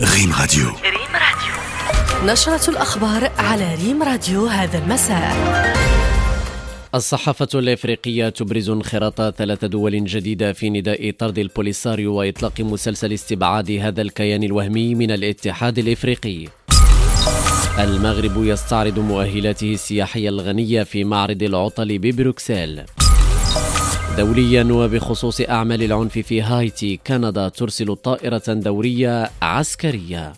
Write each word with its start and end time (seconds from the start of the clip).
ريم 0.00 0.32
راديو. 0.40 0.66
ريم 0.66 1.12
راديو. 1.14 2.32
نشرة 2.32 2.70
الأخبار 2.70 3.30
على 3.38 3.74
ريم 3.74 4.02
راديو 4.02 4.46
هذا 4.46 4.78
المساء. 4.78 5.36
الصحافة 6.94 7.48
الإفريقية 7.54 8.28
تبرز 8.28 8.70
انخراط 8.70 9.20
ثلاث 9.20 9.64
دول 9.64 10.04
جديدة 10.04 10.52
في 10.52 10.70
نداء 10.70 11.10
طرد 11.10 11.38
البوليساريو 11.38 12.14
وإطلاق 12.14 12.60
مسلسل 12.60 13.12
استبعاد 13.12 13.70
هذا 13.70 14.02
الكيان 14.02 14.42
الوهمي 14.42 14.94
من 14.94 15.10
الاتحاد 15.10 15.78
الإفريقي. 15.78 16.48
المغرب 17.78 18.44
يستعرض 18.44 18.98
مؤهلاته 18.98 19.72
السياحية 19.72 20.28
الغنية 20.28 20.82
في 20.82 21.04
معرض 21.04 21.42
العطل 21.42 21.98
ببروكسل. 21.98 22.84
دوليا 24.18 24.64
وبخصوص 24.72 25.40
أعمال 25.40 25.82
العنف 25.82 26.18
في 26.18 26.42
هايتي 26.42 27.00
كندا 27.06 27.48
ترسل 27.48 27.96
طائرة 27.96 28.42
دورية 28.48 29.30
عسكرية. 29.42 30.32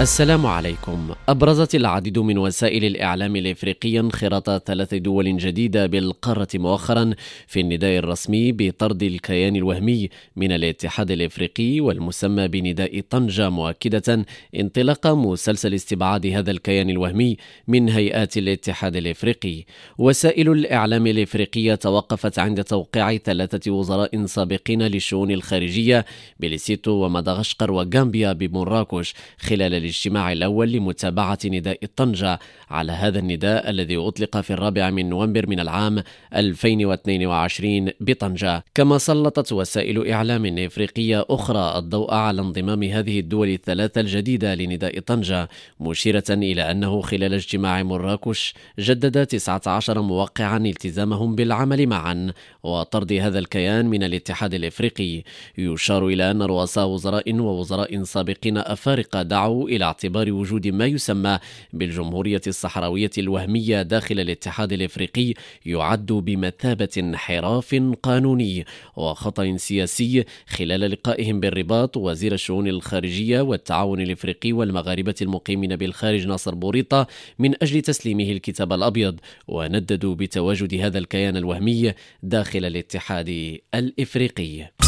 السلام 0.00 0.46
عليكم. 0.46 1.14
أبرزت 1.28 1.74
العديد 1.74 2.18
من 2.18 2.38
وسائل 2.38 2.84
الإعلام 2.84 3.36
الإفريقية 3.36 4.00
انخراط 4.00 4.50
ثلاث 4.66 4.94
دول 4.94 5.36
جديدة 5.36 5.86
بالقارة 5.86 6.48
مؤخرا 6.54 7.14
في 7.46 7.60
النداء 7.60 7.98
الرسمي 7.98 8.52
بطرد 8.52 9.02
الكيان 9.02 9.56
الوهمي 9.56 10.08
من 10.36 10.52
الاتحاد 10.52 11.10
الإفريقي 11.10 11.80
والمسمى 11.80 12.48
بنداء 12.48 13.00
طنجة 13.10 13.48
مؤكدة 13.50 14.24
انطلاق 14.60 15.06
مسلسل 15.06 15.74
استبعاد 15.74 16.26
هذا 16.26 16.50
الكيان 16.50 16.90
الوهمي 16.90 17.36
من 17.68 17.88
هيئات 17.88 18.36
الاتحاد 18.36 18.96
الإفريقي. 18.96 19.64
وسائل 19.98 20.52
الإعلام 20.52 21.06
الإفريقية 21.06 21.74
توقفت 21.74 22.38
عند 22.38 22.64
توقيع 22.64 23.16
ثلاثة 23.16 23.70
وزراء 23.70 24.26
سابقين 24.26 24.82
للشؤون 24.82 25.30
الخارجية 25.30 26.04
بليسيتو 26.40 26.90
ومدغشقر 26.90 27.70
وغامبيا 27.72 28.32
بمراكش 28.32 29.14
خلال 29.38 29.87
الاجتماع 29.88 30.32
الأول 30.32 30.72
لمتابعة 30.72 31.38
نداء 31.44 31.80
طنجة 31.96 32.38
على 32.70 32.92
هذا 32.92 33.18
النداء 33.18 33.70
الذي 33.70 33.96
أطلق 33.96 34.40
في 34.40 34.52
الرابع 34.52 34.90
من 34.90 35.08
نوفمبر 35.08 35.46
من 35.46 35.60
العام 35.60 36.02
2022 36.36 37.90
بطنجة. 38.00 38.64
كما 38.74 38.98
سلطت 38.98 39.52
وسائل 39.52 40.08
إعلام 40.08 40.58
إفريقية 40.58 41.24
أخرى 41.30 41.78
الضوء 41.78 42.14
على 42.14 42.40
انضمام 42.40 42.82
هذه 42.82 43.20
الدول 43.20 43.48
الثلاثة 43.48 44.00
الجديدة 44.00 44.54
لنداء 44.54 45.00
طنجة 45.00 45.48
مشيرة 45.80 46.24
إلى 46.30 46.70
أنه 46.70 47.00
خلال 47.00 47.34
اجتماع 47.34 47.82
مراكش 47.82 48.54
جدد 48.78 49.26
19 49.26 50.00
موقعا 50.00 50.58
التزامهم 50.58 51.34
بالعمل 51.34 51.86
معا 51.86 52.32
وطرد 52.62 53.12
هذا 53.12 53.38
الكيان 53.38 53.86
من 53.86 54.02
الاتحاد 54.02 54.54
الإفريقي. 54.54 55.22
يشار 55.58 56.06
إلى 56.06 56.30
أن 56.30 56.42
رؤساء 56.42 56.86
وزراء 56.86 57.34
ووزراء 57.40 58.02
سابقين 58.02 58.58
أفارقة 58.58 59.22
دعوا 59.22 59.68
إلى 59.68 59.77
اعتبار 59.82 60.32
وجود 60.32 60.68
ما 60.68 60.86
يسمى 60.86 61.38
بالجمهورية 61.72 62.40
الصحراوية 62.46 63.10
الوهمية 63.18 63.82
داخل 63.82 64.20
الاتحاد 64.20 64.72
الإفريقي 64.72 65.34
يعد 65.66 66.06
بمثابة 66.06 66.88
انحراف 66.98 67.82
قانوني 68.02 68.64
وخطأ 68.96 69.56
سياسي 69.56 70.24
خلال 70.46 70.80
لقائهم 70.90 71.40
بالرباط 71.40 71.96
وزير 71.96 72.32
الشؤون 72.32 72.68
الخارجية 72.68 73.40
والتعاون 73.40 74.00
الإفريقي 74.00 74.52
والمغاربة 74.52 75.14
المقيمين 75.22 75.76
بالخارج 75.76 76.26
ناصر 76.26 76.54
بوريطة 76.54 77.06
من 77.38 77.54
أجل 77.62 77.80
تسليمه 77.80 78.32
الكتاب 78.32 78.72
الأبيض 78.72 79.20
ونددوا 79.48 80.14
بتواجد 80.14 80.74
هذا 80.74 80.98
الكيان 80.98 81.36
الوهمي 81.36 81.92
داخل 82.22 82.64
الاتحاد 82.64 83.58
الإفريقي. 83.74 84.87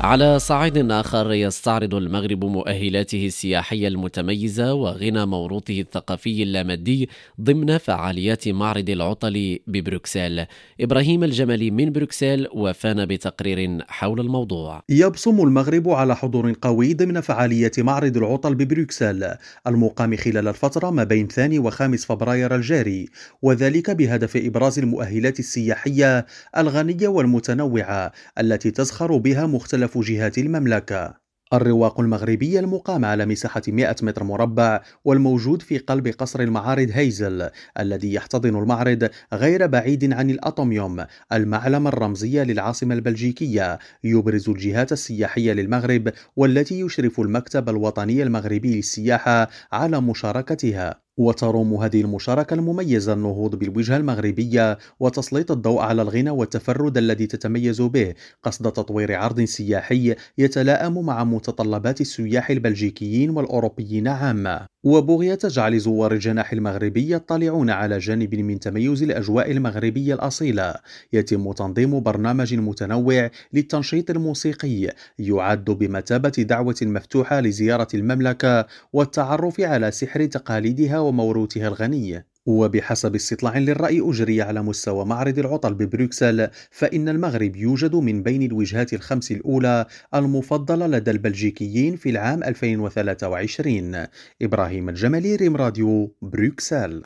على 0.00 0.38
صعيد 0.38 0.90
آخر 0.90 1.32
يستعرض 1.32 1.94
المغرب 1.94 2.44
مؤهلاته 2.44 3.26
السياحية 3.26 3.88
المتميزة 3.88 4.74
وغنى 4.74 5.26
موروثه 5.26 5.80
الثقافي 5.80 6.42
اللامادي 6.42 7.08
ضمن 7.40 7.78
فعاليات 7.78 8.48
معرض 8.48 8.90
العطل 8.90 9.58
ببروكسل. 9.66 10.46
إبراهيم 10.80 11.24
الجمالي 11.24 11.70
من 11.70 11.92
بروكسل 11.92 12.48
وفانا 12.54 13.04
بتقرير 13.04 13.84
حول 13.88 14.20
الموضوع. 14.20 14.82
يبصم 14.88 15.40
المغرب 15.40 15.88
على 15.88 16.16
حضور 16.16 16.52
قوي 16.62 16.94
ضمن 16.94 17.20
فعالية 17.20 17.72
معرض 17.78 18.16
العطل 18.16 18.54
ببروكسل 18.54 19.34
المقام 19.66 20.16
خلال 20.16 20.48
الفترة 20.48 20.90
ما 20.90 21.04
بين 21.04 21.28
ثاني 21.28 21.58
وخامس 21.58 22.04
فبراير 22.04 22.54
الجاري 22.54 23.08
وذلك 23.42 23.90
بهدف 23.90 24.36
إبراز 24.36 24.78
المؤهلات 24.78 25.38
السياحية 25.38 26.26
الغنية 26.56 27.08
والمتنوعة 27.08 28.12
التي 28.40 28.70
تزخر 28.70 29.16
بها 29.16 29.46
مختلف 29.46 29.87
مختلف 29.88 30.10
جهات 30.10 30.38
المملكة. 30.38 31.14
الرواق 31.52 32.00
المغربي 32.00 32.58
المقام 32.58 33.04
على 33.04 33.26
مساحة 33.26 33.62
100 33.68 33.96
متر 34.02 34.24
مربع 34.24 34.80
والموجود 35.04 35.62
في 35.62 35.78
قلب 35.78 36.08
قصر 36.08 36.40
المعارض 36.40 36.88
هيزل 36.92 37.50
الذي 37.78 38.14
يحتضن 38.14 38.56
المعرض 38.56 39.08
غير 39.32 39.66
بعيد 39.66 40.12
عن 40.12 40.30
الأطوميوم 40.30 41.04
المعلم 41.32 41.86
الرمزي 41.86 42.44
للعاصمة 42.44 42.94
البلجيكية. 42.94 43.78
يبرز 44.04 44.48
الجهات 44.48 44.92
السياحية 44.92 45.52
للمغرب 45.52 46.12
والتي 46.36 46.80
يشرف 46.80 47.20
المكتب 47.20 47.68
الوطني 47.68 48.22
المغربي 48.22 48.76
للسياحة 48.76 49.48
على 49.72 50.00
مشاركتها. 50.00 51.07
وتروم 51.18 51.74
هذه 51.74 52.00
المشاركة 52.00 52.54
المميزة 52.54 53.12
النهوض 53.12 53.56
بالوجهة 53.56 53.96
المغربية 53.96 54.78
وتسليط 55.00 55.50
الضوء 55.50 55.80
على 55.80 56.02
الغنى 56.02 56.30
والتفرد 56.30 56.98
الذي 56.98 57.26
تتميز 57.26 57.80
به. 57.82 58.14
قصد 58.42 58.72
تطوير 58.72 59.14
عرض 59.14 59.40
سياحي 59.40 60.14
يتلائم 60.38 61.06
مع 61.06 61.24
متطلبات 61.24 62.00
السياح 62.00 62.50
البلجيكيين 62.50 63.30
والأوروبيين 63.30 64.08
عامة. 64.08 64.66
وبغية 64.84 65.34
تجعل 65.34 65.78
زوار 65.78 66.12
الجناح 66.12 66.52
المغربي 66.52 67.12
يطلعون 67.12 67.70
على 67.70 67.98
جانب 67.98 68.34
من 68.34 68.60
تميز 68.60 69.02
الأجواء 69.02 69.50
المغربية 69.50 70.14
الأصيلة. 70.14 70.74
يتم 71.12 71.52
تنظيم 71.52 72.00
برنامج 72.00 72.54
متنوع 72.54 73.30
للتنشيط 73.52 74.10
الموسيقي 74.10 74.94
يعد 75.18 75.64
بمثابة 75.64 76.28
دعوة 76.38 76.76
مفتوحة 76.82 77.40
لزيارة 77.40 77.88
المملكة 77.94 78.66
والتعرف 78.92 79.60
على 79.60 79.90
سحر 79.90 80.24
تقاليدها 80.24 80.98
وموروثها 81.08 81.68
الغني 81.68 82.24
وبحسب 82.46 83.14
استطلاع 83.14 83.58
للرأي 83.58 84.00
أجري 84.00 84.42
على 84.42 84.62
مستوى 84.62 85.04
معرض 85.04 85.38
العطل 85.38 85.74
ببروكسل 85.74 86.48
فإن 86.70 87.08
المغرب 87.08 87.56
يوجد 87.56 87.94
من 87.94 88.22
بين 88.22 88.42
الوجهات 88.42 88.92
الخمس 88.92 89.32
الأولى 89.32 89.86
المفضلة 90.14 90.86
لدى 90.86 91.10
البلجيكيين 91.10 91.96
في 91.96 92.10
العام 92.10 92.42
2023 92.42 94.06
إبراهيم 94.42 94.88
الجمالي 94.88 95.36
ريم 95.36 95.56
راديو 95.56 96.14
بروكسل. 96.22 97.02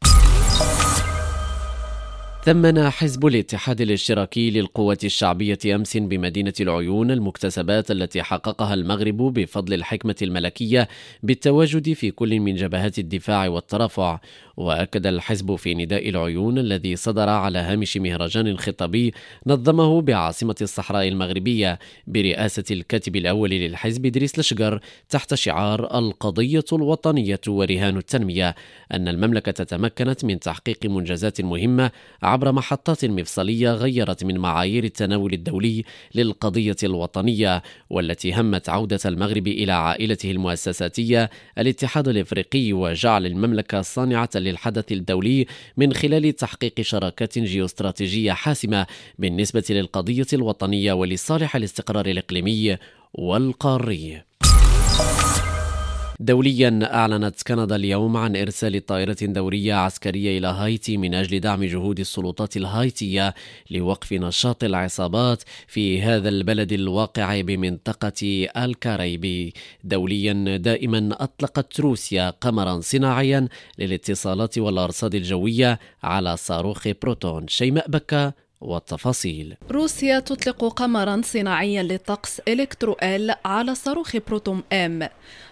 ثمن 2.44 2.90
حزب 2.90 3.26
الاتحاد 3.26 3.80
الاشتراكي 3.80 4.50
للقوة 4.50 4.98
الشعبية 5.04 5.58
أمس 5.66 5.96
بمدينة 5.96 6.52
العيون 6.60 7.10
المكتسبات 7.10 7.90
التي 7.90 8.22
حققها 8.22 8.74
المغرب 8.74 9.16
بفضل 9.16 9.74
الحكمة 9.74 10.16
الملكية 10.22 10.88
بالتواجد 11.22 11.92
في 11.92 12.10
كل 12.10 12.40
من 12.40 12.54
جبهات 12.54 12.98
الدفاع 12.98 13.48
والترافع. 13.48 14.18
وأكد 14.56 15.06
الحزب 15.06 15.56
في 15.56 15.74
نداء 15.74 16.08
العيون 16.08 16.58
الذي 16.58 16.96
صدر 16.96 17.28
على 17.28 17.58
هامش 17.58 17.96
مهرجان 17.96 18.58
خطابي 18.58 19.14
نظمه 19.46 20.00
بعاصمة 20.00 20.54
الصحراء 20.62 21.08
المغربية 21.08 21.78
برئاسة 22.06 22.64
الكاتب 22.70 23.16
الأول 23.16 23.50
للحزب 23.50 24.06
دريس 24.06 24.38
لشقر 24.38 24.80
تحت 25.08 25.34
شعار 25.34 25.98
القضية 25.98 26.64
الوطنية 26.72 27.40
ورهان 27.48 27.96
التنمية. 27.96 28.54
أن 28.92 29.08
المملكة 29.08 29.64
تمكنت 29.64 30.24
من 30.24 30.40
تحقيق 30.40 30.86
منجزات 30.86 31.40
مهمة 31.40 31.90
عبر 32.32 32.52
محطات 32.52 33.04
مفصلية 33.04 33.72
غيرت 33.72 34.24
من 34.24 34.38
معايير 34.38 34.84
التناول 34.84 35.32
الدولي 35.32 35.84
للقضية 36.14 36.76
الوطنية 36.82 37.62
والتي 37.90 38.34
همت 38.34 38.68
عودة 38.68 38.98
المغرب 39.06 39.46
إلى 39.46 39.72
عائلته 39.72 40.30
المؤسساتية 40.30 41.30
الاتحاد 41.58 42.08
الإفريقي 42.08 42.72
وجعل 42.72 43.26
المملكة 43.26 43.82
صانعة 43.82 44.30
للحدث 44.34 44.92
الدولي 44.92 45.46
من 45.76 45.92
خلال 45.92 46.36
تحقيق 46.36 46.80
شراكات 46.80 47.38
جيوستراتيجية 47.38 48.32
حاسمة 48.32 48.86
بالنسبة 49.18 49.64
للقضية 49.70 50.26
الوطنية 50.32 50.92
ولصالح 50.92 51.56
الاستقرار 51.56 52.06
الإقليمي 52.06 52.76
والقاري. 53.14 54.22
دوليا 56.22 56.94
أعلنت 56.94 57.42
كندا 57.42 57.76
اليوم 57.76 58.16
عن 58.16 58.36
إرسال 58.36 58.86
طائرة 58.86 59.16
دورية 59.22 59.74
عسكرية 59.74 60.38
إلى 60.38 60.46
هايتي 60.46 60.96
من 60.96 61.14
أجل 61.14 61.40
دعم 61.40 61.64
جهود 61.64 62.00
السلطات 62.00 62.56
الهايتية 62.56 63.34
لوقف 63.70 64.12
نشاط 64.12 64.64
العصابات 64.64 65.42
في 65.66 66.02
هذا 66.02 66.28
البلد 66.28 66.72
الواقع 66.72 67.40
بمنطقة 67.40 68.46
الكاريبي. 68.56 69.52
دوليا 69.84 70.56
دائما 70.56 71.08
أطلقت 71.12 71.80
روسيا 71.80 72.30
قمرا 72.30 72.80
صناعيا 72.80 73.48
للاتصالات 73.78 74.58
والأرصاد 74.58 75.14
الجوية 75.14 75.78
على 76.02 76.36
صاروخ 76.36 76.88
بروتون. 77.02 77.48
شيماء 77.48 77.90
بكا 77.90 78.32
والتفاصيل. 78.62 79.56
روسيا 79.70 80.20
تطلق 80.20 80.64
قمرا 80.64 81.20
صناعيا 81.24 81.82
للطقس 81.82 82.40
إلكترو 82.48 82.96
إل 83.02 83.34
على 83.44 83.74
صاروخ 83.74 84.16
بروتون 84.16 84.62
إم. 84.72 85.08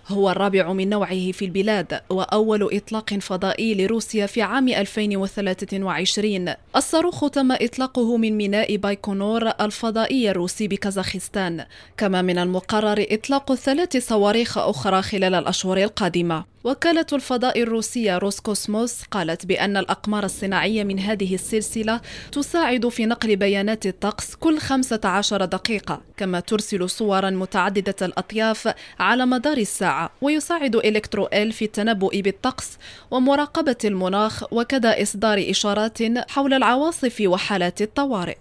هو 0.09 0.31
الرابع 0.31 0.73
من 0.73 0.89
نوعه 0.89 1.33
في 1.33 1.45
البلاد 1.45 2.01
وأول 2.11 2.77
إطلاق 2.77 3.15
فضائي 3.15 3.75
لروسيا 3.75 4.27
في 4.27 4.43
عام 4.43 4.69
2023 4.69 6.55
الصاروخ 6.77 7.31
تم 7.31 7.53
إطلاقه 7.53 8.17
من 8.17 8.37
ميناء 8.37 8.77
بايكونور 8.77 9.49
الفضائي 9.49 10.31
الروسي 10.31 10.69
بكازاخستان 10.69 11.65
كما 11.97 12.23
من 12.23 12.39
المقرر 12.39 13.07
إطلاق 13.11 13.55
ثلاث 13.55 13.97
صواريخ 13.97 14.59
أخرى 14.59 15.03
خلال 15.03 15.35
الأشهر 15.35 15.77
القادمة. 15.79 16.45
وكالة 16.65 17.07
الفضاء 17.13 17.63
الروسية 17.63 18.19
روسكوسموس 18.19 19.03
قالت 19.11 19.47
بأن 19.47 19.77
الأقمار 19.77 20.25
الصناعية 20.25 20.85
من 20.85 20.99
هذه 20.99 21.35
السلسلة 21.35 22.01
تساعد 22.33 22.89
في 22.89 23.07
نقل 23.07 23.37
بيانات 23.37 23.87
الطقس 23.87 24.35
كل 24.35 24.59
15 24.59 25.45
دقيقة 25.45 26.01
كما 26.17 26.41
ترسل 26.41 26.91
صورا 26.91 27.31
متعددة 27.31 27.97
الأطياف 28.03 28.75
على 28.99 29.27
مدار 29.27 29.57
الساعة 29.57 30.11
ويساعد 30.21 30.77
إلكترو 30.77 31.27
إل 31.27 31.53
في 31.53 31.65
التنبؤ 31.65 32.21
بالطقس 32.21 32.79
ومراقبة 33.11 33.77
المناخ 33.85 34.53
وكذا 34.53 35.03
إصدار 35.03 35.45
إشارات 35.51 35.99
حول 36.31 36.55
العواصف 36.55 37.23
وحالات 37.27 37.83
الطوارئ. 37.83 38.37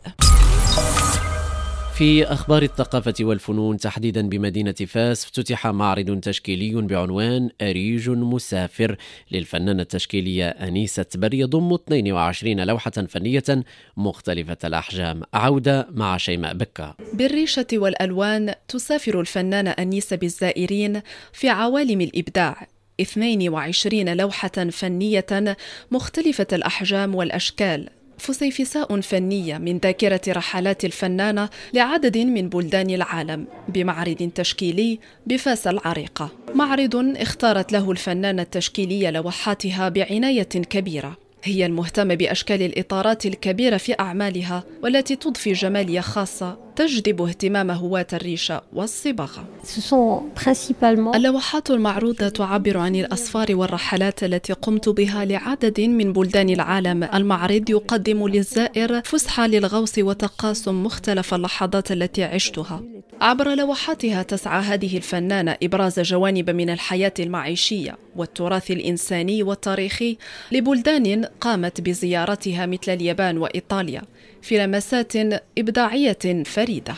في 2.00 2.24
أخبار 2.24 2.64
الثقافة 2.64 3.14
والفنون 3.22 3.78
تحديدا 3.78 4.30
بمدينة 4.30 4.72
فاس 4.72 5.26
افتتح 5.26 5.68
معرض 5.68 6.20
تشكيلي 6.20 6.82
بعنوان 6.82 7.50
أريج 7.62 8.10
مسافر 8.10 8.96
للفنانة 9.32 9.82
التشكيلية 9.82 10.50
أنيسة 10.50 11.06
بر 11.16 11.34
يضم 11.34 11.74
22 11.74 12.60
لوحة 12.60 12.92
فنية 12.92 13.64
مختلفة 13.98 14.58
الأحجام. 14.64 15.22
عودة 15.34 15.88
مع 15.92 16.18
شيماء 16.18 16.54
بكة 16.54 16.96
بالريشة 17.14 17.68
والألوان 17.74 18.54
تسافر 18.68 19.20
الفنانة 19.20 19.70
أنيسة 19.70 20.16
بالزائرين 20.16 21.02
في 21.34 21.50
عوالم 21.50 22.02
الإبداع. 22.02 22.68
22 23.02 24.18
لوحة 24.18 24.70
فنية 24.72 25.58
مختلفة 25.92 26.48
الأحجام 26.54 27.16
والأشكال. 27.16 27.99
فسيفساء 28.20 29.02
فنية 29.02 29.58
من 29.58 29.78
ذاكرة 29.78 30.22
رحلات 30.28 30.86
الفنانة 30.86 31.50
لعدد 31.74 32.18
من 32.18 32.50
بلدان 32.50 32.90
العالم 32.90 33.48
بمعرض 33.68 34.32
تشكيلي 34.36 35.00
بفاس 35.28 35.68
العريقة 35.68 36.30
معرض 36.56 36.96
اختارت 37.18 37.72
له 37.72 37.92
الفنانة 37.92 38.42
التشكيلية 38.42 39.10
لوحاتها 39.10 39.90
بعناية 39.90 40.44
كبيرة. 40.44 41.18
هي 41.44 41.66
المهتمة 41.66 42.16
بأشكال 42.16 42.62
الإطارات 42.62 43.26
الكبيرة 43.26 43.78
في 43.78 44.00
أعمالها 44.00 44.64
والتي 44.84 45.16
تضفي 45.16 45.54
جمالية 45.54 46.00
خاصة 46.00 46.58
تجذب 46.80 47.22
اهتمام 47.22 47.72
هواة 47.72 48.08
الريشة 48.14 48.62
والصباغة. 48.74 49.46
اللوحات 51.16 51.72
المعروضة 51.72 52.30
تعبر 52.30 52.78
عن 52.78 52.96
الأسفار 52.96 53.56
والرحلات 53.56 54.24
التي 54.24 54.54
قمت 54.54 54.90
بها 54.90 55.26
لعدد 55.26 55.82
من 55.82 56.14
بلدان 56.14 56.50
العالم. 56.50 57.04
المعرض 57.04 57.70
يقدم 57.70 58.28
للزائر 58.28 59.02
فسحة 59.02 59.48
للغوص 59.48 59.98
وتقاسم 59.98 60.84
مختلف 60.84 61.34
اللحظات 61.34 61.92
التي 61.92 62.24
عشتها. 62.24 62.84
عبر 63.22 63.56
لوحاتها 63.56 64.24
تسعى 64.24 64.62
هذه 64.62 64.98
الفنانة 64.98 65.58
إبراز 65.64 66.00
جوانب 66.00 66.50
من 66.50 66.70
الحياة 66.70 67.14
المعيشية 67.20 67.98
والتراث 68.16 68.72
الإنساني 68.72 69.44
والتاريخي 69.44 70.18
لبلدان 70.52 71.26
قامت 71.42 71.82
بزيارتها 71.82 72.66
مثل 72.66 72.92
اليابان 72.92 73.38
وإيطاليا 73.38 74.02
في 74.42 74.58
لمسات 74.58 75.14
إبداعية 75.58 76.44
فريدة. 76.46 76.96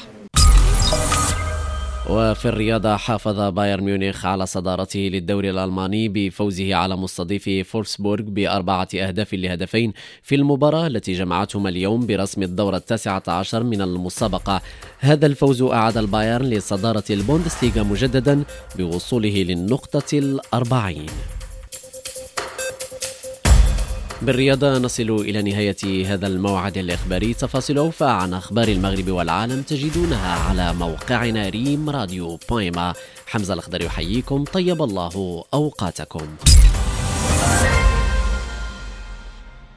وفي 2.09 2.45
الرياضة 2.45 2.95
حافظ 2.95 3.39
بايرن 3.39 3.83
ميونخ 3.83 4.25
على 4.25 4.45
صدارته 4.45 4.99
للدوري 4.99 5.49
الألماني 5.49 6.09
بفوزه 6.09 6.75
على 6.75 6.95
مستضيف 6.97 7.69
فولسبورغ 7.69 8.23
بأربعة 8.23 8.88
أهداف 8.95 9.33
لهدفين 9.33 9.93
في 10.23 10.35
المباراة 10.35 10.88
التي 10.88 11.13
جمعتهم 11.13 11.67
اليوم 11.67 12.05
برسم 12.05 12.43
الدورة 12.43 12.77
التاسعة 12.77 13.23
عشر 13.27 13.63
من 13.63 13.81
المسابقة. 13.81 14.61
هذا 14.99 15.25
الفوز 15.25 15.61
أعاد 15.61 15.97
البايرن 15.97 16.45
لصدارة 16.45 17.03
البوندسليغا 17.09 17.83
مجددا 17.83 18.44
بوصوله 18.77 19.44
للنقطة 19.44 20.17
الأربعين. 20.17 21.05
بالرياضة 24.21 24.77
نصل 24.77 25.09
إلى 25.09 25.41
نهاية 25.41 26.13
هذا 26.13 26.27
الموعد 26.27 26.77
الإخباري. 26.77 27.33
تفاصيل 27.33 27.77
أوفى 27.77 28.06
عن 28.06 28.33
أخبار 28.33 28.68
المغرب 28.68 29.09
والعالم 29.09 29.62
تجدونها 29.62 30.35
على 30.35 30.73
موقعنا 30.73 31.50
ريم 31.50 31.89
راديو 31.89 32.39
بويما. 32.50 32.94
حمزة 33.27 33.53
الأخضر 33.53 33.81
يحييكم. 33.81 34.44
طيب 34.44 34.81
الله 34.81 35.44
أوقاتكم. 35.53 36.27